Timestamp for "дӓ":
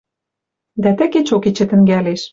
0.81-0.91